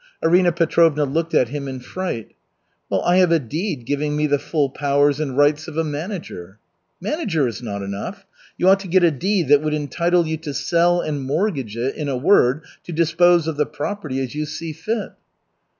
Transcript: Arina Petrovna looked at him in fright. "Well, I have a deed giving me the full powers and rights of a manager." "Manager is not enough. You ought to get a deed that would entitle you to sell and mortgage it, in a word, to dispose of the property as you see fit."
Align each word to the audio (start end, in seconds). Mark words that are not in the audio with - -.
Arina 0.23 0.51
Petrovna 0.51 1.03
looked 1.05 1.35
at 1.35 1.49
him 1.49 1.67
in 1.67 1.79
fright. 1.79 2.33
"Well, 2.89 3.03
I 3.03 3.17
have 3.17 3.31
a 3.31 3.37
deed 3.37 3.85
giving 3.85 4.15
me 4.15 4.25
the 4.25 4.39
full 4.39 4.67
powers 4.71 5.19
and 5.19 5.37
rights 5.37 5.67
of 5.67 5.77
a 5.77 5.83
manager." 5.83 6.57
"Manager 6.99 7.45
is 7.47 7.61
not 7.61 7.83
enough. 7.83 8.25
You 8.57 8.67
ought 8.67 8.79
to 8.79 8.87
get 8.87 9.03
a 9.03 9.11
deed 9.11 9.47
that 9.49 9.61
would 9.61 9.75
entitle 9.75 10.25
you 10.25 10.37
to 10.37 10.55
sell 10.55 11.01
and 11.01 11.21
mortgage 11.21 11.77
it, 11.77 11.93
in 11.93 12.09
a 12.09 12.17
word, 12.17 12.63
to 12.85 12.91
dispose 12.91 13.45
of 13.47 13.57
the 13.57 13.67
property 13.67 14.19
as 14.21 14.33
you 14.33 14.47
see 14.47 14.73
fit." 14.73 15.11